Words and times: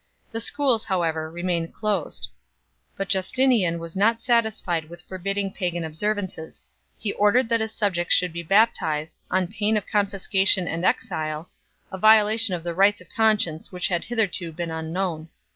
The 0.31 0.41
schools 0.41 0.85
however 0.85 1.29
remained 1.29 1.75
closed. 1.75 2.27
But 2.97 3.07
Justinian 3.07 3.77
was 3.77 3.95
not 3.95 4.19
satisfied 4.19 4.89
with 4.89 5.03
forbidding 5.03 5.51
pagan 5.53 5.83
observances; 5.83 6.67
he 6.97 7.13
ordered 7.13 7.49
that 7.49 7.59
his 7.59 7.71
subjects 7.71 8.15
should 8.15 8.33
be 8.33 8.41
baptized 8.41 9.17
2, 9.29 9.35
on 9.35 9.47
pain 9.53 9.77
of 9.77 9.85
confisca 9.85 10.47
tion 10.47 10.67
and 10.67 10.83
exile 10.83 11.51
a 11.91 11.99
violation 11.99 12.55
of 12.55 12.63
the 12.63 12.73
rights 12.73 12.99
of 12.99 13.09
conscience 13.11 13.71
which 13.71 13.89
had 13.89 14.05
hitherto 14.05 14.51
been 14.51 14.71
unknown. 14.71 15.29